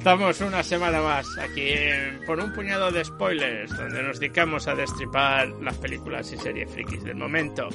[0.00, 4.74] Estamos una semana más aquí en- por un puñado de spoilers, donde nos dedicamos a
[4.74, 7.68] destripar las películas y series frikis del momento.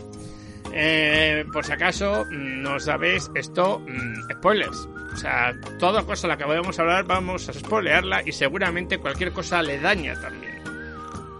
[0.73, 4.89] Eh, por si acaso no sabéis esto, mm, spoilers.
[5.13, 9.31] O sea, toda cosa la que vamos a hablar vamos a spoilearla y seguramente cualquier
[9.31, 10.55] cosa aledaña también.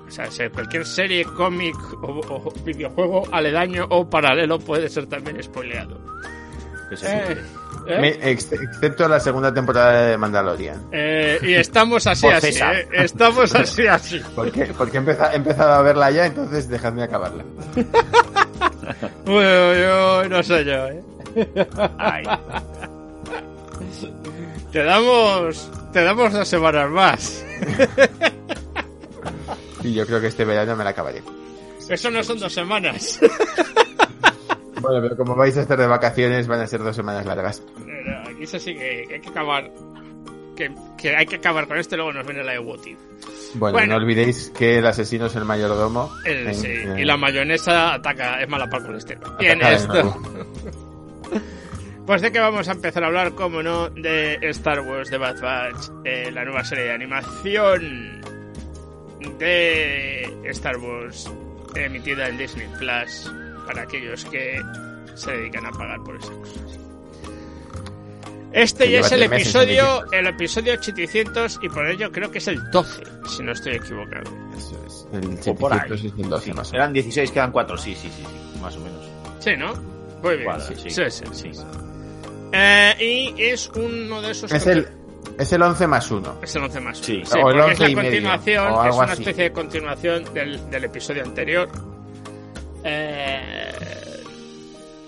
[0.08, 5.42] O sea, se- cualquier serie, cómic o, o videojuego aledaño o paralelo puede ser también
[5.42, 6.00] spoileado.
[7.02, 7.42] Eh,
[7.88, 8.18] ¿eh?
[8.22, 10.88] Excepto la segunda temporada de Mandalorian.
[10.92, 12.48] Eh, y estamos así, así.
[12.60, 12.88] ¿eh?
[12.94, 14.20] Estamos así, así.
[14.36, 14.66] ¿Por qué?
[14.78, 17.44] Porque he empeza- he empezado a verla ya, entonces dejadme acabarla.
[19.26, 21.04] Uy, uy, no sé yo, ¿eh?
[21.98, 22.24] Ay,
[24.72, 27.44] Te damos, te damos dos semanas más.
[29.84, 31.24] Y yo creo que este verano me la acabaré.
[31.90, 33.20] Eso no son dos semanas.
[34.86, 37.62] Bueno, pero como vais a estar de vacaciones, van a ser dos semanas largas.
[38.40, 39.72] Eso sí que, hay que acabar.
[40.56, 42.98] Que, que hay que acabar con esto y luego nos viene la de What If.
[43.56, 43.88] Bueno, Bueno.
[43.88, 46.10] no olvidéis que el asesino es el mayordomo.
[46.26, 49.36] El- En- sí, en- y la mayonesa ataca, es mala para el colesterol.
[49.40, 50.18] Bien, esto.
[52.06, 55.42] Pues de que vamos a empezar a hablar, como no, de Star Wars The Bad
[55.42, 58.22] Batch, eh, la nueva serie de animación
[59.40, 61.32] de Star Wars
[61.76, 63.32] emitida en Disney Plus
[63.66, 64.60] para aquellos que
[65.16, 66.80] se dedican a pagar por esas cosas.
[68.52, 72.72] Este ya es el episodio, el episodio 800 y por ello creo que es el
[72.72, 74.32] 12, si no estoy equivocado.
[74.58, 75.08] Eso es.
[75.12, 75.80] El O por ahí.
[75.90, 76.74] 700 es el 12 sí, más o menos.
[76.74, 79.06] eran 16, quedan 4, sí, sí, sí, sí, más o menos.
[79.40, 79.74] Sí, ¿no?
[80.24, 80.46] Muy bien.
[80.46, 80.90] Cuadra, sí, sí.
[80.90, 81.02] sí,
[81.34, 81.62] sí, sí.
[82.54, 82.96] Eh,
[83.38, 84.50] y es uno de esos...
[84.54, 84.88] Es el,
[85.38, 86.40] es el 11 más 1.
[86.42, 87.06] Es el 11 más uno.
[87.06, 87.22] Sí.
[87.26, 89.22] Sí, O el porque es 11 la y medio, continuación, o es algo una así.
[89.22, 91.68] especie de continuación del, del episodio anterior.
[92.86, 93.72] Eh,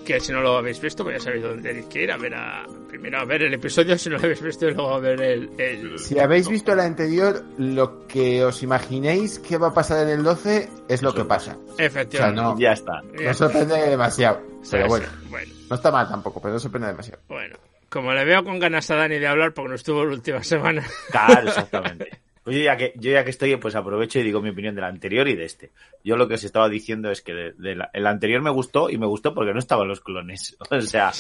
[0.06, 2.34] que si no lo habéis visto, pues ya sabéis dónde tenéis que ir a ver
[2.34, 5.22] a, primero a ver el episodio si no lo habéis visto y luego a ver
[5.22, 5.50] el...
[5.58, 10.14] el- Si habéis visto el anterior, lo que os imaginéis que va a pasar en
[10.18, 11.58] el 12 es lo que pasa.
[11.58, 12.42] O sea, Efectivamente.
[12.42, 13.02] no, Ya está.
[13.02, 14.42] No sorprende demasiado.
[14.64, 17.22] Sí, Pero sí, bueno, bueno, no está mal tampoco, pero no sorprende demasiado.
[17.28, 17.58] bueno.
[17.90, 20.86] Como le veo con ganas a Dani de hablar porque no estuvo la última semana.
[21.10, 22.10] Claro, exactamente.
[22.48, 24.86] Pues yo ya que yo ya que estoy, pues aprovecho y digo mi opinión del
[24.86, 25.72] anterior y de este.
[26.02, 28.90] Yo lo que os estaba diciendo es que de- de la- el anterior me gustó
[28.90, 30.56] y me gustó porque no estaban los clones.
[30.72, 31.12] O sea,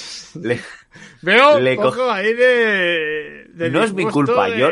[0.41, 0.61] le-
[1.21, 3.45] Veo Le poco ahí de...
[3.49, 4.49] de no es mi culpa.
[4.49, 4.69] de- Yo,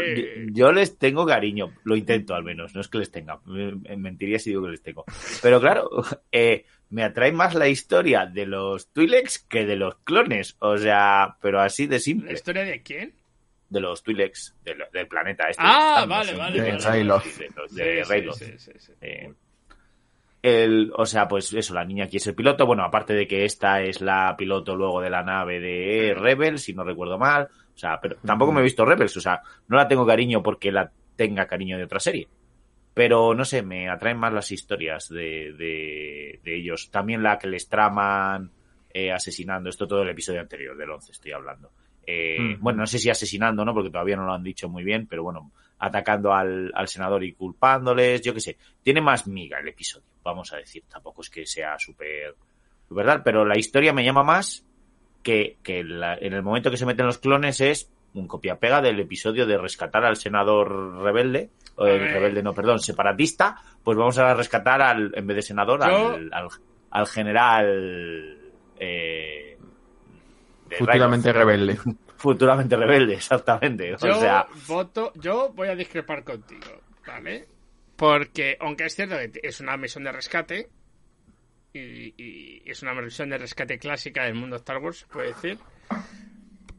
[0.53, 2.73] yo les tengo cariño, lo intento al menos.
[2.73, 3.39] No es que les tenga.
[3.45, 5.03] Me- Mentiría si digo que les tengo.
[5.41, 5.89] Pero claro,
[6.31, 10.55] eh, me atrae más la historia de los Twi'leks que de los clones.
[10.59, 12.31] O sea, pero así de ¿La simple.
[12.33, 13.13] historia de quién?
[13.69, 15.63] De los Twi'leks de lo- del planeta este.
[15.65, 16.97] Ah, vale, vale, de- vale.
[16.97, 17.43] de- los Sí,
[17.75, 18.35] de sí, Ryloth.
[18.35, 18.91] sí, sí, sí.
[19.01, 19.33] Eh,
[20.41, 22.65] el, o sea, pues eso, la niña quiere ser piloto.
[22.67, 26.73] Bueno, aparte de que esta es la piloto luego de la nave de Rebels, si
[26.73, 27.49] no recuerdo mal.
[27.73, 29.17] O sea, pero tampoco me he visto Rebels.
[29.17, 32.27] O sea, no la tengo cariño porque la tenga cariño de otra serie.
[32.93, 36.89] Pero no sé, me atraen más las historias de, de, de ellos.
[36.91, 38.51] También la que les traman
[38.93, 39.69] eh, asesinando.
[39.69, 41.71] Esto todo el episodio anterior, del 11 estoy hablando.
[42.07, 42.61] Eh, Mm.
[42.61, 43.73] Bueno, no sé si asesinando, ¿no?
[43.73, 47.33] Porque todavía no lo han dicho muy bien, pero bueno, atacando al, al senador y
[47.33, 48.57] culpándoles, yo qué sé.
[48.83, 50.83] Tiene más miga el episodio, vamos a decir.
[50.89, 52.35] Tampoco es que sea súper...
[52.89, 53.21] ¿Verdad?
[53.25, 54.63] Pero la historia me llama más
[55.23, 58.99] que, que la- en el momento que se meten los clones es un copia-pega del
[58.99, 64.33] episodio de rescatar al senador rebelde, o el rebelde, no, perdón, separatista, pues vamos a
[64.35, 66.47] rescatar al, en vez de senador, Yo- al, al,
[66.91, 68.37] al general...
[68.79, 69.54] Eh,
[70.69, 71.77] de Futuramente rebelde.
[72.17, 73.95] Futuramente rebelde, exactamente.
[73.95, 77.45] O Yo sea, voto, yo voy a discrepar contigo, ¿vale?
[77.95, 80.69] Porque, aunque es cierto que es una misión de rescate,
[81.73, 85.59] y, y es una misión de rescate clásica del mundo Star Wars, se puede decir,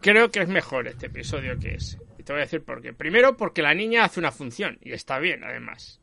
[0.00, 1.98] creo que es mejor este episodio que ese.
[2.18, 2.92] Y te voy a decir por qué.
[2.92, 6.00] Primero, porque la niña hace una función, y está bien, además.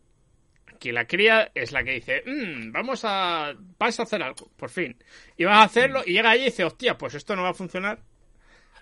[0.83, 4.69] Aquí la cría es la que dice, "Mm, vamos a, vas a hacer algo, por
[4.69, 5.01] fin.
[5.37, 7.53] Y vas a hacerlo, y llega allí y dice, hostia, pues esto no va a
[7.53, 7.99] funcionar.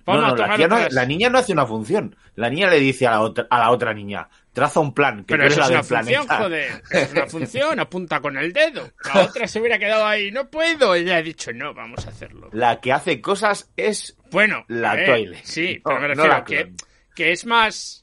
[0.07, 0.93] no, no, la, tomar no- otras".
[0.93, 2.15] la niña no hace una función.
[2.33, 5.35] La niña le dice a la otra, a la otra niña, traza un plan, que
[5.35, 6.43] Pero eso la es una función, planeta.
[6.43, 6.81] joder.
[6.89, 8.89] Es una función, apunta con el dedo.
[9.13, 10.95] La otra se hubiera quedado ahí, no puedo.
[10.95, 12.49] Ella ha dicho, no, vamos a hacerlo.
[12.51, 15.43] La que hace cosas es Bueno, La eh, Twilight.
[15.45, 18.00] Sí, pero me refiero la a que es más.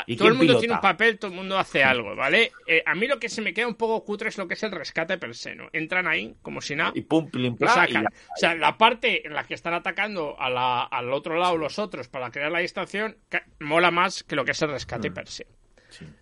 [0.00, 0.60] A- ¿Y todo el mundo pilota?
[0.60, 2.52] tiene un papel, todo el mundo hace algo, ¿vale?
[2.66, 4.62] Eh, a mí lo que se me queda un poco cutre es lo que es
[4.62, 5.68] el rescate per se, ¿no?
[5.72, 8.02] Entran ahí como si nada Y pum, plim, y sacan.
[8.04, 8.08] ya.
[8.08, 11.78] O sea, la parte en la que están atacando a la- al otro lado los
[11.78, 13.16] otros para crear la distracción
[13.60, 14.72] mola más que lo que es el Mm.
[14.72, 15.46] rescate per se.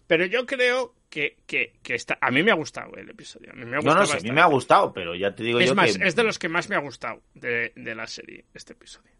[0.07, 2.17] Pero yo creo que, que, que está...
[2.21, 3.51] a mí me ha gustado el episodio.
[3.51, 5.35] A mí me ha No, gustado no sé, a mí me ha gustado, pero ya
[5.35, 6.07] te digo Es yo más, que...
[6.07, 9.11] es de los que más me ha gustado de, de la serie, este episodio.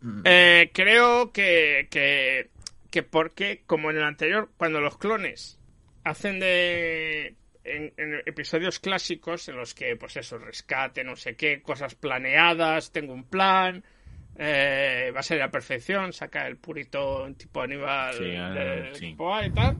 [0.00, 0.20] Mm.
[0.24, 2.50] Eh, creo que, que,
[2.96, 5.58] que porque, como en el anterior, cuando los clones
[6.02, 7.34] hacen de...
[7.62, 12.92] En, en episodios clásicos en los que, pues eso, rescate, no sé qué, cosas planeadas,
[12.92, 13.84] tengo un plan,
[14.38, 18.94] eh, va a ser a la perfección, saca el purito tipo Aníbal Sí, eh, del
[18.96, 19.04] sí.
[19.06, 19.76] equipo A y tal,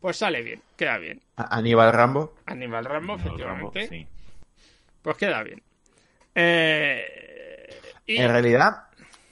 [0.00, 1.20] pues sale bien, queda bien.
[1.36, 2.34] Aníbal Rambo.
[2.46, 3.88] Aníbal Rambo, efectivamente.
[3.88, 4.06] sí.
[5.02, 5.60] Pues queda bien.
[6.34, 7.68] Eh,
[8.06, 8.84] y En realidad,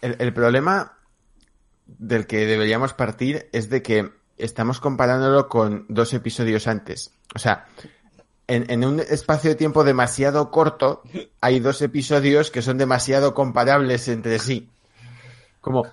[0.02, 0.95] el, el problema
[1.86, 7.10] del que deberíamos partir es de que estamos comparándolo con dos episodios antes.
[7.34, 7.66] O sea,
[8.48, 11.02] en, en un espacio de tiempo demasiado corto,
[11.40, 14.68] hay dos episodios que son demasiado comparables entre sí.
[15.60, 15.84] Como.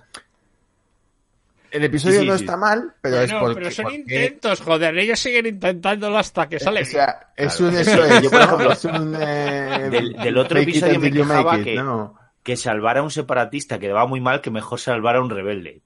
[1.70, 2.44] El episodio Sí, sí, no sí.
[2.44, 3.54] está mal, pero es porque.
[3.56, 4.96] pero son porque- intentos, joder.
[4.96, 7.72] Ellos siguen intentándolo hasta que sale O sea, es Claro.
[7.72, 11.58] un eso es, Yo, por ejemplo, es un eh, del- del otro episodio me quejaba
[11.58, 12.16] it, que- ¿no?
[12.44, 15.82] Que salvar a un separatista que va muy mal, que mejor salvar a un rebelde.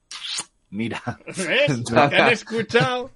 [0.69, 1.01] Mira.
[1.25, 1.83] ¿Ves?
[1.87, 3.09] ¿Te han escuchado?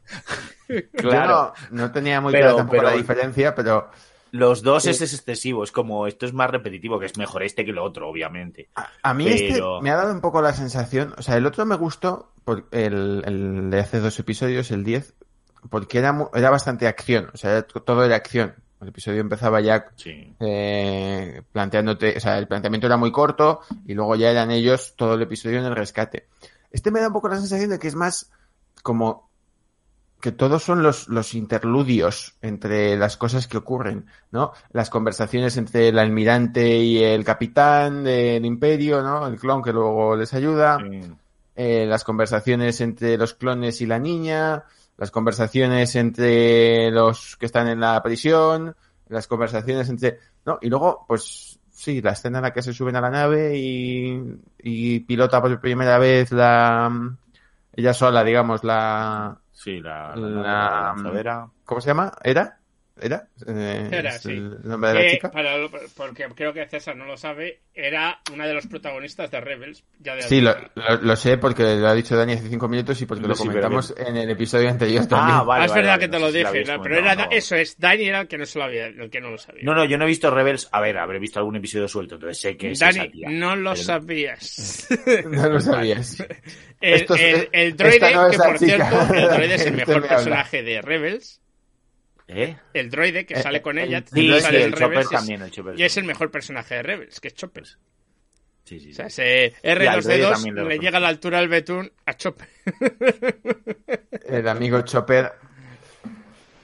[0.94, 1.54] claro.
[1.70, 3.92] Yo no, no tenía muy Pero- clara tampoco pero- la diferencia, pero
[4.32, 7.64] Los dos es, es excesivo, es como esto es más repetitivo, que es mejor este
[7.66, 8.70] que lo otro, obviamente.
[8.76, 11.46] a, a mí Pero- este me ha dado un poco la sensación, o sea, el
[11.46, 15.14] otro me gustó, por el, el de hace dos episodios, el 10,
[15.70, 18.56] porque era, era bastante acción, o sea, era- todo era acción.
[18.84, 20.36] El episodio empezaba ya Sí.
[20.40, 25.16] eh, planteándote, o sea, el planteamiento era muy corto y luego ya eran ellos todo
[25.16, 26.28] el episodio en el rescate.
[26.72, 28.32] Este me da un poco la sensación de que es más
[28.84, 29.30] como
[30.20, 34.54] que todos son los, los interludios entre las cosas que ocurren, ¿no?
[34.72, 39.28] Las conversaciones entre el almirante y el capitán del imperio, ¿no?
[39.28, 41.12] El clon que luego les ayuda Sí.
[41.58, 44.64] eh, las conversaciones entre los clones y la niña,
[44.98, 48.76] las conversaciones entre los que están en la prisión,
[49.10, 50.20] las conversaciones entre...
[50.46, 50.60] ¿no?
[50.62, 54.22] Y luego, pues sí, la escena en la que se suben a la nave y,
[54.60, 56.92] y pilota por primera vez la...
[57.76, 59.38] Ella sola, digamos, la...
[59.52, 60.94] Sí, la, La-
[61.24, 61.50] la.
[61.66, 62.12] ¿Cómo se llama?
[62.24, 62.60] ¿Era?
[63.02, 63.28] ¿Era?
[63.48, 64.30] Eh, Era, sí.
[64.34, 65.32] el nombre de la Que, chica?
[65.32, 69.42] para lo- porque creo que César no lo sabe, era una de los protagonistas de
[69.42, 69.84] Rebels.
[70.00, 70.72] Ya de Sí, lo, adulta.
[70.76, 73.96] lo- lo sé porque lo ha dicho Dani hace cinco minutos y porque lo comentamos
[73.98, 75.38] en el episodio anterior también.
[75.40, 75.64] Ah, vale.
[75.64, 77.28] Ah, es verdad vale, que te no lo si dije, pero era, no.
[77.32, 79.64] eso es, Dani era el que no se lo había, el que no lo sabía.
[79.64, 80.70] No, no, yo no he visto Rebels.
[80.72, 83.28] A ver, habré visto algún episodio suelto, entonces sé que es Dani, esa tía.
[83.32, 84.88] no lo Pero- sabías.
[85.26, 86.24] No lo sabías.
[86.80, 87.06] El,
[87.78, 88.00] droide,
[88.32, 91.40] que por chica cierto, el droide es el usted mejor me personaje de Rebels.
[92.36, 92.58] ¿Eh?
[92.74, 95.12] El droide que Eh, sale con el- ella, sí, sale sí, el Chopper Rebels, es-
[95.20, 95.80] también, el Chopper.
[95.80, 97.66] y es el mejor personaje de Rebels, que es Chopper.
[98.66, 101.40] Sí, sí, O sea, ese Y al droide R2D2 también le llega a la altura
[101.40, 102.48] del betún a Chopper.
[104.26, 105.32] El amigo Chopper.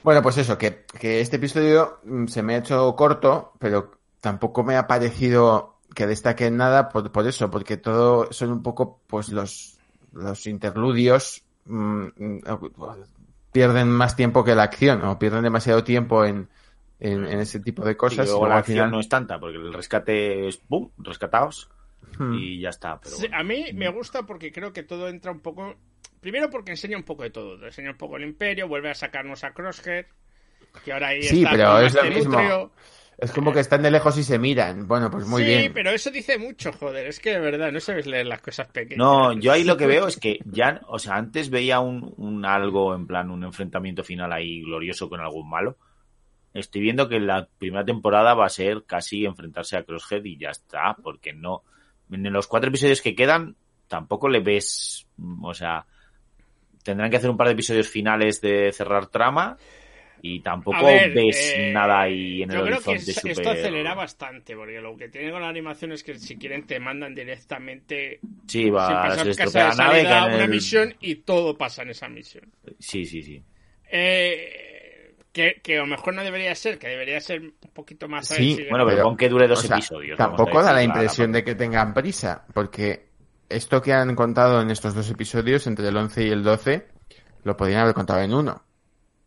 [0.01, 4.63] Bueno, pues eso, que, que este episodio mm, se me ha hecho corto, pero tampoco
[4.63, 9.01] me ha parecido que destaque en nada por, por eso, porque todo son un poco,
[9.07, 9.77] pues los,
[10.13, 12.39] los interludios mm, mm,
[13.51, 16.47] pierden más tiempo que la acción, o pierden demasiado tiempo en,
[16.99, 18.27] en, en ese tipo de Y cosas.
[18.27, 20.89] luego y la al acción final- no es tanta, porque el rescate es ¡pum!
[20.97, 21.69] rescataos
[22.17, 22.33] Hmm.
[22.33, 22.99] y ya está.
[22.99, 23.37] Pero bueno.
[23.37, 25.75] a mí me gusta porque creo que todo entra un poco.
[26.19, 27.59] Primero porque enseña un poco de todo.
[27.59, 30.07] Te enseña un poco el Imperio, vuelve a sacarnos a Crosshair.
[30.83, 32.31] Que ahora ahí Sí, está pero es lo Master mismo.
[32.33, 32.71] Nutrio.
[33.21, 34.87] Es como que están de lejos y se miran.
[34.87, 35.73] Bueno, pues muy sí, bien.
[35.73, 37.07] pero eso dice mucho, joder.
[37.07, 38.97] Es que de verdad, no sabes leer las cosas pequeñas.
[38.97, 42.45] No, yo ahí lo que veo es que ya, o sea, antes veía un, un
[42.45, 45.77] algo, en plan, un enfrentamiento final ahí glorioso con algún malo.
[46.53, 50.49] Estoy viendo que la primera temporada va a ser casi enfrentarse a Crosshead y ya
[50.49, 51.63] está, porque no.
[52.11, 53.55] En los cuatro episodios que quedan,
[53.87, 55.05] tampoco le ves.
[55.43, 55.85] O sea,
[56.83, 59.57] tendrán que hacer un par de episodios finales de cerrar trama
[60.21, 63.31] y tampoco ver, ves eh, nada ahí en el Yo creo que horizonte es- super...
[63.31, 66.79] esto acelera bastante, porque lo que tiene con la animación es que si quieren te
[66.79, 69.95] mandan directamente Sí, va, se casa de la nave.
[70.03, 72.45] salida, en una el- misión y todo pasa en esa misión.
[72.79, 73.41] Sí, sí, sí.
[73.91, 78.27] Eh, que, que a lo mejor no debería ser, que debería ser un poquito más...
[78.27, 78.65] Sí.
[78.69, 80.17] Bueno, pero, pon que dure dos O sea, episodios.
[80.17, 83.09] Tampoco da la impresión de que tengan prisa, porque
[83.47, 86.87] esto que han contado en estos dos episodios, entre el 11 y el 12,
[87.43, 88.63] lo podrían haber contado en uno.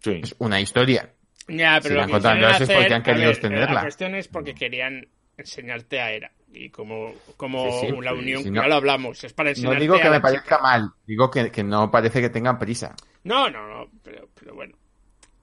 [0.02, 0.20] Sí.
[0.22, 1.12] Es una historia.
[1.48, 3.74] Ya, Si pero la lo que dos es hacer- porque han a querido ver, extenderla.
[3.74, 5.06] La cuestión es porque querían
[5.36, 6.30] enseñarte a Era.
[6.54, 9.80] y como, como Sí, sí, la unión, ya no- lo hablamos, es para No enseñarte
[9.80, 10.58] digo a que la me parezca chica.
[10.58, 12.94] mal, digo que, que no parece que tengan prisa.
[13.24, 14.76] No, no, no, pero, pero bueno.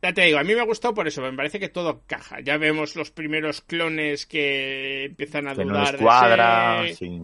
[0.02, 2.40] Ya te digo, a mí me ha gustado por eso, me parece que todo caja.
[2.42, 7.22] Ya vemos los primeros clones que empiezan a Que no dudar de cuadra, ser, sí.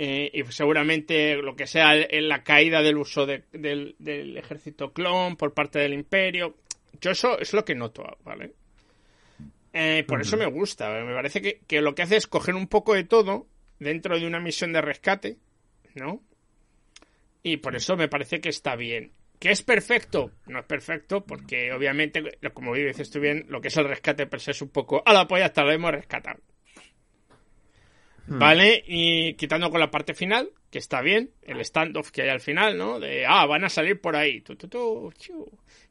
[0.00, 4.92] Eh, y seguramente lo que sea en la caída del uso de- del, del ejército
[4.92, 6.54] clon por parte del imperio.
[7.00, 8.52] Yo eso es lo que noto, ¿vale?
[9.72, 10.90] Eh, por eso me gusta.
[11.04, 13.46] Me parece que, que lo que hace es coger un poco de todo
[13.80, 15.36] dentro de una misión de rescate,
[15.94, 16.22] ¿no?
[17.42, 19.12] Y por eso me parece que está bien.
[19.38, 20.32] ¿Que es perfecto?
[20.46, 24.40] No es perfecto, porque obviamente, como dices tú bien, lo que es el rescate per
[24.40, 25.02] se es un poco.
[25.06, 26.40] A la polla hasta lo hemos rescatado.
[28.28, 28.84] ¿Vale?
[28.86, 32.76] Y quitando con la parte final, que está bien, el standoff que hay al final,
[32.76, 33.00] ¿no?
[33.00, 34.40] De, ah, van a salir por ahí.
[34.40, 35.46] Tu, tu, tu, chiu.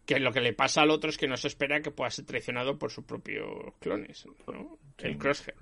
[0.06, 2.26] Que lo que le pasa al otro es que no se espera que pueda ser
[2.26, 4.78] traicionado por sus propios clones, ¿no?
[5.00, 5.56] El crosshair.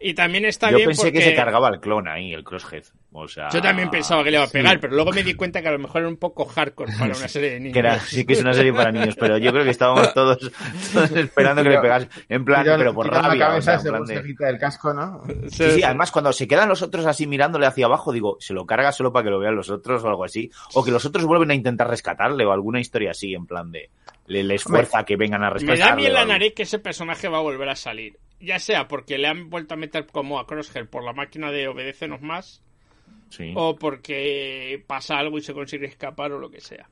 [0.00, 2.84] Y también está Yo bien pensé que se cargaba el clon ahí, el crosshead.
[3.10, 4.52] O sea, Yo también pensaba que le iba a sí.
[4.52, 7.16] pegar, pero luego me di cuenta que a lo mejor era un poco hardcore para
[7.16, 7.72] una serie de niños.
[7.72, 10.38] que era, sí que es una serie para niños, pero yo creo que estábamos todos,
[10.92, 12.08] todos esperando que le pegase.
[12.28, 13.46] En plan, pero por tira la rabia.
[13.46, 15.22] o cabeza, sea, en plan de- del casco, ¿no?
[15.50, 18.66] Sí, sí, además cuando se quedan los otros así mirándole hacia abajo, digo, se lo
[18.66, 20.48] carga solo para que lo vean los otros o algo así.
[20.74, 23.90] O que los otros vuelven a intentar rescatarle o alguna historia así, en plan de,
[24.26, 25.84] le, les fuerza que vengan a Me rescatarle.
[25.84, 28.16] da a mí en o la nariz que ese personaje va a volver a salir.
[28.40, 31.68] Ya sea porque le han vuelto a meter como a Crosshair por la máquina de
[31.68, 32.62] obedecenos más,
[33.30, 33.52] Sí.
[33.56, 36.88] o porque pasa algo y se consigue escapar o lo que sea.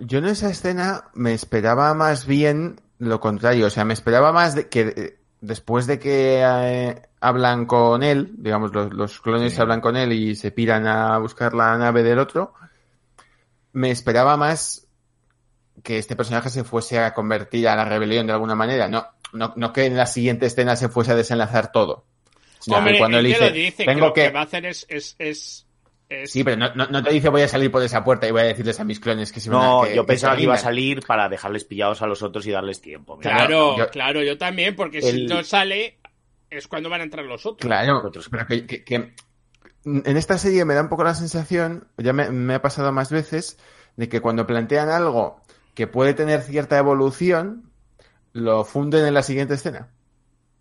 [0.00, 4.54] Yo en esa escena me esperaba más bien lo contrario, o sea, me esperaba más
[4.54, 9.60] de que eh, después de que eh, hablan con él, digamos, los, los clones Sí.
[9.60, 12.54] hablan con él y se piran a buscar la nave del otro,
[13.72, 14.86] me esperaba más
[15.82, 19.52] que este personaje se fuese a convertir a la rebelión de alguna manera, no, no,
[19.56, 22.06] no que en la siguiente escena se fuese a desenlazar todo.
[22.60, 24.22] Sino Hombre, que cuando él dice, lo dice, que tengo lo que...
[24.22, 24.86] que, va a hacer es...
[24.88, 25.66] es, es,
[26.26, 28.42] Sí, pero no, no, no te dice voy a salir por esa puerta y voy
[28.42, 30.54] a decirles a mis clones que se van a- No, que- yo pensaba que iba
[30.54, 33.16] a salir para dejarles pillados a los otros y darles tiempo.
[33.16, 35.98] Mira, Claro, yo- claro, yo también, porque si no sale
[36.50, 37.66] es cuando van a entrar los otros.
[37.68, 38.28] Claro, Otros.
[38.28, 38.94] pero que, que- que
[39.84, 43.10] en esta serie me da un poco la sensación, ya me, me ha pasado más
[43.10, 43.58] veces,
[43.96, 45.42] de que cuando plantean algo
[45.74, 47.70] que puede tener cierta evolución,
[48.34, 49.88] lo funden en la siguiente escena.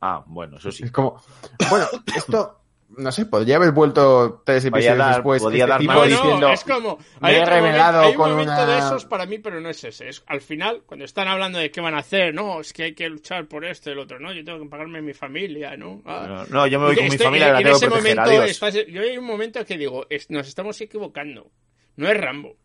[0.02, 0.84] Ah, bueno, eso sí.
[0.84, 1.22] Es como,
[1.70, 2.60] bueno, esto,
[2.98, 6.50] no sé, podría haber vuelto tres episodios dar- después podía este dar tipo No, diciendo,
[6.50, 6.98] es como.
[7.22, 9.60] "Me Hay, he revelado momento, hay un con momento una- de esos para mí, pero
[9.62, 10.10] no es ese.
[10.10, 12.94] Es al final, cuando están hablando de qué van a hacer, no, es que hay
[12.94, 16.02] que luchar por esto y el otro, no, yo tengo que pagarme mi familia, ¿no?
[16.06, 16.26] Ah.
[16.28, 18.16] No, no, yo me voy con mi familia, en- la en tengo ese que proteger.
[18.18, 18.50] momento Adiós.
[18.52, 21.50] estás- yo hay un momento que digo, es- nos estamos equivocando.
[21.96, 22.56] No es Rambo.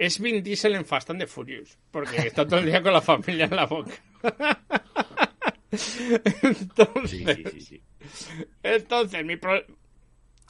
[0.00, 1.76] Es Vin Diesel en Fast and the Furious.
[1.90, 3.92] Porque está todo el día con la familia en la boca.
[6.42, 7.82] Entonces, Sí, sí, sí,
[8.62, 9.64] entonces, mi pro-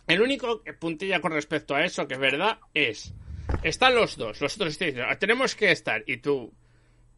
[0.07, 3.12] el único puntilla con respecto a eso que es verdad es,
[3.62, 6.52] están los dos, los otros están diciendo, "Ah, tenemos que estar, y tú,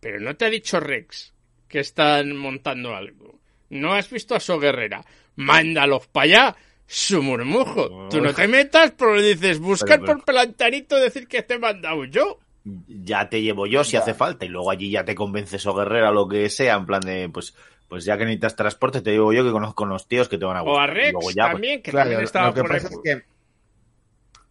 [0.01, 1.33] pero no te ha dicho Rex
[1.69, 3.39] que están montando algo.
[3.71, 5.05] No has visto a su guerrera.
[5.37, 6.57] Mándalos para allá,
[6.95, 8.09] su murmujo.
[8.11, 11.59] Tú no te metas, pero dices, buscar Pero, pero- por pelantanito decir que te he
[11.59, 12.39] mandado yo.
[12.87, 16.11] Ya te llevo yo si hace falta y luego allí ya te convences o guerrera
[16.11, 17.55] o lo que sea, en plan de, pues,
[17.89, 20.59] pues ya que necesitas transporte te digo yo que conozco unos tíos que te van
[20.59, 22.73] a O a Rex luego ya, pues, también, que Claro, también estaba lo que por
[22.73, 22.81] ahí.
[22.81, 23.23] pasa es que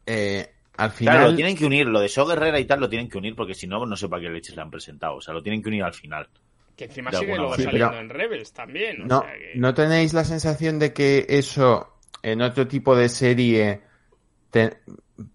[0.05, 2.89] eh, al final Claro, lo tienen que unir, lo de So Guerrera y tal lo
[2.89, 5.15] tienen que unir porque si no, no sé para qué leches le han presentado.
[5.17, 6.27] O sea, lo tienen que unir al final.
[6.75, 9.01] Que encima sigue luego saliendo Sí, en Rebels también.
[9.03, 11.87] o no, sea que- ¿no tenéis la sensación de que eso
[12.23, 13.81] en otro tipo de serie
[14.49, 14.77] te-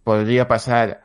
[0.05, 1.02] podría pasar,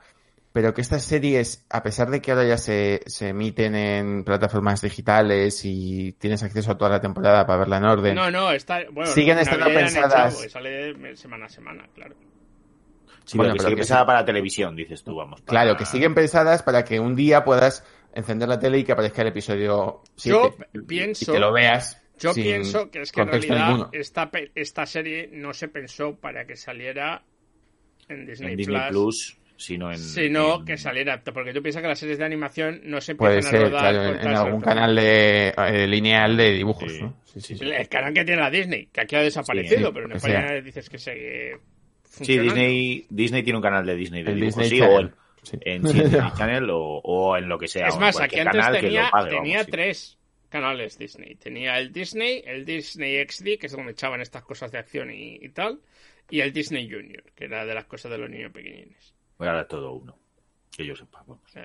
[0.54, 4.82] pero que estas series, a pesar de que ahora ya se, se emiten en plataformas
[4.82, 8.80] digitales y tienes acceso a toda la temporada para verla en orden, No, no, está.
[8.92, 12.16] Bueno, Siguen una estando pensadas- echado, y sale semana a semana, claro.
[13.24, 14.08] Sí, Bueno, pero que pero sigue que pensada sí.
[14.08, 15.40] para televisión, dices tú, vamos.
[15.42, 18.92] para- claro, que siguen pensadas para que un día puedas encender la tele y que
[18.92, 22.01] aparezca el episodio 7 Yo y pienso- que lo veas.
[22.22, 26.16] Yo sin pienso que es que en realidad esta, pe- esta serie no se pensó
[26.16, 27.24] para que saliera
[28.10, 29.98] en Disney, en Disney Plus, Plus, sino en.
[30.00, 31.22] sino en- que saliera.
[31.24, 33.94] Porque tú piensas que las series de animación no se Puede empiezan a ser, rodar
[33.94, 37.02] claro, en, algún canal de, eh, lineal de dibujos, Sí.
[37.02, 37.18] ¿no?
[37.26, 37.66] Sí, sí, sí.
[37.66, 40.48] El canal que tiene la Disney, que aquí ha desaparecido, Sí, pero en o España
[40.50, 40.62] sea.
[40.62, 41.58] dices que sigue.
[42.04, 42.54] Sí, funcionando.
[42.54, 45.06] Disney, Disney tiene un canal de Disney de El dibujos, Disney sí, o Channel.
[45.06, 45.58] en, Sí.
[45.64, 47.88] en sí, Disney Channel o, o en lo que sea.
[47.88, 49.72] Es más, aquí antes canal que tenía, lo pague, tenía vamos, sí.
[49.72, 50.18] tres
[50.52, 51.36] canales Disney.
[51.36, 55.38] Tenía el Disney, el Disney XD, que es donde echaban estas cosas de acción y,
[55.42, 55.82] y tal,
[56.30, 59.16] y el Disney Junior, que era de las cosas de los niños pequeñines.
[59.38, 60.18] Voy a dar todo uno.
[60.76, 61.52] Que yo sepa, vamos.
[61.54, 61.64] Ya.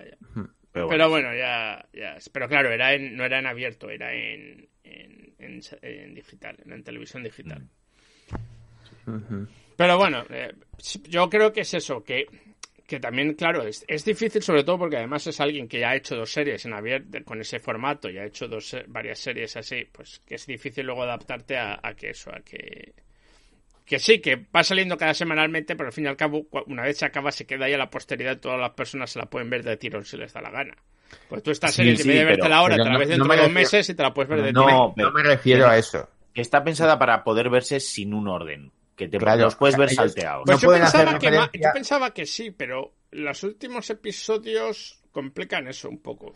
[0.72, 2.16] Pero, Pero bueno, bueno, ya, ya.
[2.32, 6.82] Pero claro, era en, no era en abierto, era en, en, en, en digital, en
[6.82, 7.68] televisión digital.
[9.06, 9.44] Mm.
[9.76, 10.54] Pero bueno, eh,
[11.08, 12.26] yo creo que es eso, que,
[12.86, 15.96] que también, claro, es, es difícil sobre todo porque además es alguien que ya ha
[15.96, 19.56] hecho dos series en abierto con ese formato, ya ha hecho dos, se- varias series
[19.56, 22.92] así, pues que es difícil luego adaptarte a, a que eso, a que...
[23.84, 26.98] Que sí, que va saliendo cada semanalmente, pero al fin y al cabo, una vez
[26.98, 29.62] se acaba, se queda ahí a la posteridad, todas las personas se la pueden ver
[29.62, 30.74] de tirón si les da la gana.
[31.28, 32.98] Pues tú esta Sí, serie, en sí, vez de verte ahora, pero te la no-
[32.98, 35.22] ves dentro de dos refiero- meses y te la puedes ver de No, No me
[35.22, 36.08] refiero a eso.
[36.34, 38.72] Está pensada para poder verse sin un orden.
[38.96, 40.44] Que te Claro, los puedes ver ellos- salteados.
[40.46, 43.90] Pues No yo, pueden pensaba hacer que ma- yo pensaba que sí, pero los últimos
[43.90, 46.34] episodios complican eso un poco.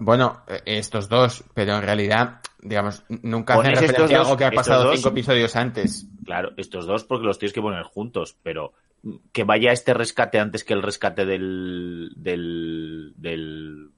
[0.00, 4.44] Bueno, eh, estos dos, pero en realidad, digamos, nunca hacen referencia a dos- algo que
[4.46, 6.06] ha pasado dos- cinco episodios antes.
[6.24, 8.72] Claro, estos dos porque los tienes que poner juntos, pero
[9.32, 13.90] que vaya este rescate antes que el rescate del, del Del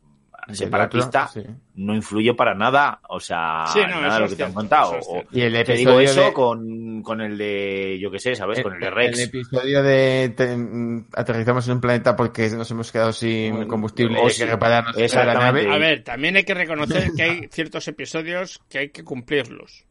[0.53, 1.49] separatista otro, sí.
[1.77, 4.97] no influye para nada, o sea, Sí, no, nada de lo que te han contado.
[4.99, 5.23] es O-.
[5.33, 8.61] Y el te digo episodio eso de- con, con el de, yo qué sé, ¿sabes?
[8.63, 13.13] Con el de El episodio de te- aterrizamos en un planeta porque nos hemos quedado
[13.13, 15.73] sin combustible o y hay sí, que repararnos la nave.
[15.73, 19.85] A ver, también hay que reconocer que hay ciertos episodios que hay que cumplirlos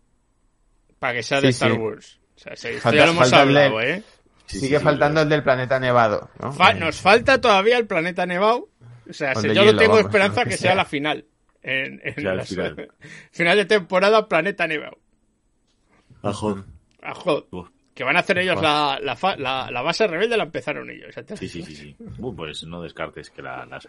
[0.99, 1.77] para que sea de Sí, Star sí.
[1.77, 2.19] Wars.
[2.35, 4.03] O sea, sí, esto Falta- ya lo hemos hablado, ¿eh?
[4.45, 6.29] Sí, Sigue faltando el del planeta nevado.
[6.39, 6.51] ¿no?
[6.51, 8.67] Fa- Eh, nos falta todavía el planeta nevado.
[9.09, 10.75] O sea, si yo no tengo vamos, esperanza lo que sea sea.
[10.75, 11.25] la final.
[11.61, 12.45] En, en final.
[13.31, 14.97] final de temporada, planeta nevado.
[17.01, 17.45] Ajón.
[17.51, 17.69] Uf.
[17.93, 21.13] Que van a hacer ellos la, la, fa- la, la base rebelde, la empezaron ellos.
[21.37, 21.95] Sí, sí, sí, sí.
[22.35, 23.79] Pues no descartes que la, la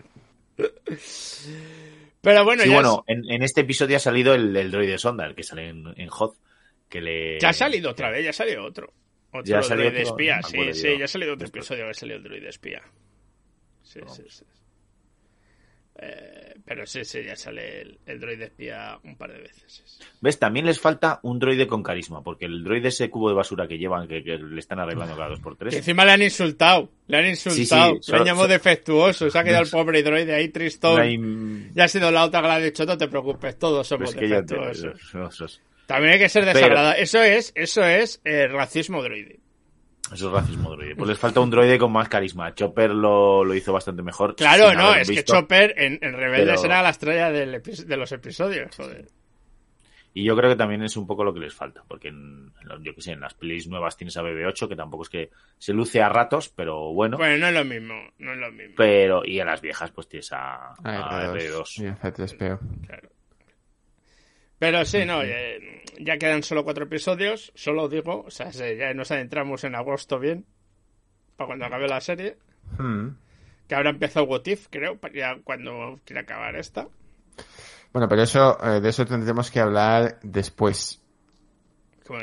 [2.20, 5.24] Pero bueno, Sí, ya, bueno, en, en este episodio ha salido el, el droide sonda,
[5.26, 6.34] el que sale en, en Hot,
[6.88, 7.38] que le...
[7.40, 8.92] ya ha salido otra vez, ya ha salido otro.
[9.30, 11.64] Otro Ya ha salido droide otro, espía, no sí, sí, ya ha salido otro Después.
[11.64, 12.82] episodio que ha salido el droide espía.
[13.82, 14.44] Sí, sí, sí.
[15.96, 19.62] Eh, pero sí, sí, ya sale el, el droide espía un par de veces.
[19.68, 20.02] sí, sí.
[20.20, 20.38] ¿Ves?
[20.40, 23.78] También les falta un droide con carisma, porque el droide ese cubo de basura que
[23.78, 25.74] llevan, que, que le están arreglando cada dos por Que tres.
[25.76, 29.44] encima le han insultado, le han insultado, sí, le solo- han llamado defectuoso, se ha
[29.44, 31.00] quedado el pobre droide ahí tristón.
[31.00, 34.12] hay- Ya ha sido la otra que le ha dicho, no te preocupes, todos somos
[34.14, 35.60] pues te- defectuosos.
[35.86, 37.02] También hay que ser Pero- desagradable.
[37.02, 39.38] Eso es, eso es eh, racismo droide.
[40.12, 40.96] Esos racismo droide.
[40.96, 42.54] Pues les falta un droide con más carisma.
[42.54, 44.36] Chopper lo, lo hizo bastante mejor.
[44.36, 45.24] Claro, no, es que.
[45.24, 49.06] Chopper en, en Rebeldes Pero- era la estrella del de los episodios, joder.
[50.16, 52.84] Y yo creo que también es un poco lo que les falta, porque en, en
[52.84, 55.72] yo que sé, en las pelis nuevas tienes a BB8, que tampoco es que se
[55.72, 57.16] luce a ratos, pero bueno.
[57.16, 58.74] Bueno, no es lo mismo, no es lo mismo.
[58.76, 61.82] Pero, y a las viejas, pues tienes a, a Ah, RB2.
[61.82, 62.58] Y a C3PO.
[62.86, 63.08] Claro.
[64.58, 68.94] Pero sí, no, eh, ya quedan solo cuatro episodios, solo digo, o sea, se- ya
[68.94, 70.44] nos adentramos en agosto bien,
[71.36, 72.36] para cuando acabe la serie,
[72.78, 73.08] Hmm.
[73.68, 76.88] que ahora empieza What If, creo, ya cuando quiera acabar esta.
[77.92, 81.00] Bueno, pero eso, eh, de eso tendremos que hablar después.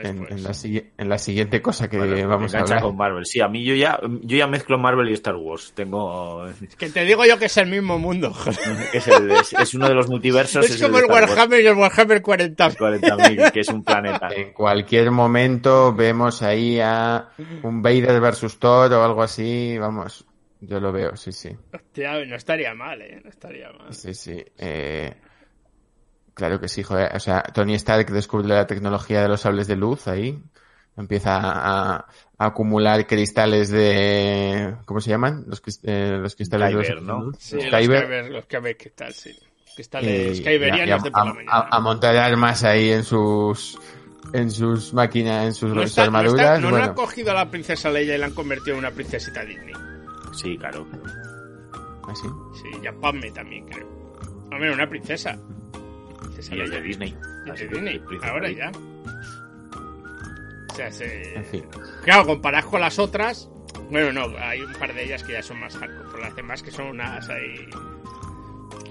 [0.03, 2.81] En, la, sigui- en la siguiente cosa que Bueno, vamos a hablar.
[2.83, 3.25] con Marvel.
[3.25, 5.73] Sí, a mí yo ya, yo ya mezclo Marvel y Star Wars.
[5.75, 6.45] Tengo.
[6.77, 8.31] Que te digo yo que es el mismo mundo.
[8.93, 10.69] Es, el- es- es uno de los multiversos.
[10.69, 11.29] Es como el Wars.
[11.31, 12.69] Warhammer y el Warhammer 40.
[12.71, 14.29] 40.000, que es un planeta.
[14.35, 17.29] En cualquier momento vemos ahí a
[17.63, 19.77] un Vader versus Thor o algo así.
[19.79, 20.25] Vamos,
[20.59, 21.49] yo lo veo, sí, sí.
[21.73, 23.91] Hostia, no estaría mal, eh, no estaría mal.
[23.93, 24.43] Sí, sí.
[24.59, 25.11] Eh,
[26.33, 27.15] claro que sí, joder.
[27.15, 30.41] O sea, Tony Stark descubre la tecnología de los sables de luz ahí.
[30.97, 32.05] Empieza a, a
[32.37, 34.75] acumular cristales de...
[34.85, 35.45] ¿Cómo se llaman?
[35.47, 37.31] Los, eh, los cristales de los ¿no?
[37.39, 38.03] Sí, Los los Kyber.
[38.03, 38.77] Kyber, los Kyber.
[39.13, 39.29] Sí.
[39.31, 41.51] Y- Cristales y Kyberianos a, de por la a- mañana.
[41.53, 43.79] a- a montar armas ahí en sus
[44.33, 46.45] en sus máquinas, en sus, no, está, no, armaduras.
[46.45, 48.79] está- no, no bueno, han cogido a la princesa Leia y la han convertido en
[48.79, 49.73] una princesita Disney.
[50.33, 50.85] Sí, claro.
[52.07, 52.27] así.
[52.61, 53.87] Sí, ya Padme también, creo.
[54.51, 55.37] Hombre, una princesa.
[56.21, 57.15] Princesa Y de Disney.
[57.45, 58.55] De que Disney, ahora ahí.
[58.55, 58.71] ya.
[60.71, 61.35] O sea, se...
[61.35, 61.65] En fin.
[62.03, 63.49] Claro, comparad con las otras.
[63.89, 66.63] Bueno, no, hay un par de ellas que ya son más hardcore, pero las demás
[66.63, 67.67] que son unas ahí.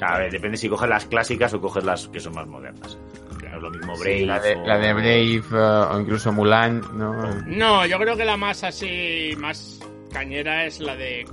[0.03, 2.99] A ver, depende si coges las clásicas o coges las que son más modernas.
[3.43, 4.19] Es lo mismo Brave.
[4.19, 7.35] Sí, la, de, o- la de Brave eh, o incluso Mulan, ¿no?
[7.47, 9.81] No, yo creo que la más así, más
[10.13, 11.27] cañera es la de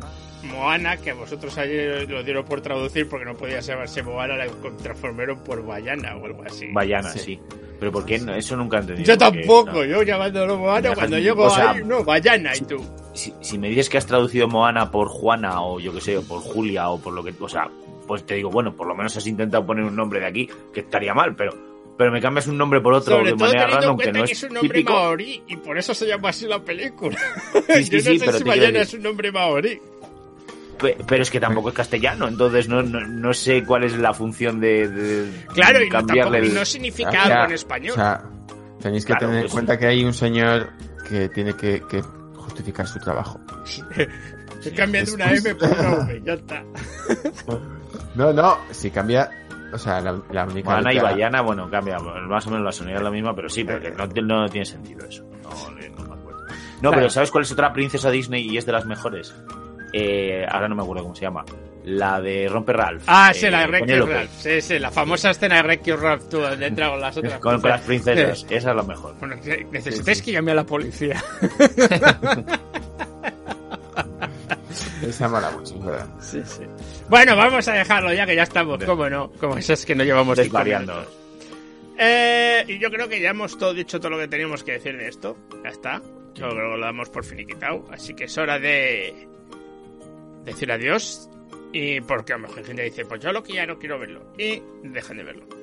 [0.47, 4.47] Moana, que vosotros ayer lo dieron por traducir porque no podía llamarse Moana, la
[4.81, 6.67] transformaron por Bayana o algo así.
[6.71, 7.19] Bayana, Sí.
[7.19, 7.39] sí.
[7.79, 8.17] Pero ¿por qué?
[8.17, 9.05] No, eso nunca he entendido.
[9.07, 9.85] Yo porque, tampoco, no.
[9.85, 12.83] yo llamándolo Moana, cuando llego o sea, ahí, no, Bayana y tú.
[13.13, 16.23] Si, si me dices que has traducido Moana por Juana o yo que sé, o
[16.23, 17.33] por Julia o por lo que...
[17.39, 17.69] O sea,
[18.07, 20.79] pues te digo, bueno, por lo menos has intentado poner un nombre de aquí, que
[20.79, 21.67] estaría mal, pero...
[21.97, 24.31] Pero me cambias un nombre por otro Sobre de todo manera random que no que
[24.31, 24.93] es es un nombre típico.
[24.93, 27.17] maorí y por eso se llama así la película.
[27.73, 29.81] Sí, sí, yo no sí, sé pero si decir- es un nombre maorí.
[30.79, 34.13] Pe- Pero es que tampoco es castellano, entonces no, no, no sé cuál es la
[34.13, 37.45] función de, de Claro, y no, cambiarle tampoco, y el- no significa O sea, algo
[37.45, 37.91] en español.
[37.91, 38.23] O sea,
[38.81, 40.69] tenéis que Claro, tener en pues- cuenta que hay un señor
[41.07, 42.01] que tiene que, que
[42.35, 43.39] justificar su trabajo.
[44.61, 46.63] Se cambia de una M por una V, ya está.
[48.15, 49.29] No, no, si cambia,
[49.71, 50.77] o sea, la, la única...
[50.77, 53.63] Ana y Bayana, bueno, cambia, más o menos la sonoridad es la misma, pero sí,
[53.63, 55.23] pero que no, no tiene sentido eso.
[55.43, 56.39] No, le- no me acuerdo.
[56.81, 59.33] No, pero ¿sabes cuál es otra princesa Disney y es de las mejores?
[59.93, 61.43] Eh, ahora no me acuerdo cómo se llama.
[61.85, 63.03] La de Romper Ralph.
[63.07, 64.13] Ah, Eh, sí, la de Wreck-It Penélope.
[64.13, 64.31] Ralph.
[64.37, 67.39] Sí, sí, la famosa escena de Wreck-It Ralph, tú, donde entra con las otras.
[67.39, 68.39] Con, con las princesas.
[68.39, 68.45] Sí.
[68.49, 69.15] Esa es la mejor.
[69.19, 71.23] Bueno, que necesitáis que llame a la policía.
[75.01, 76.07] Esa mola mucho, verdad.
[76.19, 76.63] Sí, sí.
[77.09, 80.37] Bueno, vamos a dejarlo ya que ya estamos, cómo no, como es que no llevamos
[80.37, 81.07] minutos.
[81.99, 84.97] Eh, y yo creo que ya hemos todo dicho todo lo que teníamos que decir
[84.97, 85.37] de esto.
[85.63, 86.01] Ya está.
[86.35, 87.85] Yo creo que lo damos por finiquitado.
[87.91, 89.27] Así que es hora de
[90.47, 91.29] decir adiós.
[91.73, 94.33] Y porque a lo mejor gente dice, pues yo lo que ya no quiero verlo.
[94.37, 95.56] Y dejen de verlo.